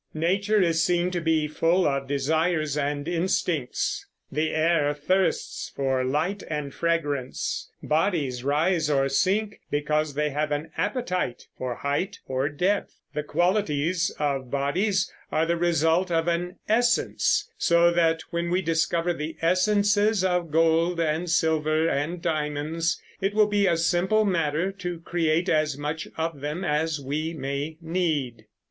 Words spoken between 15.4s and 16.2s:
the result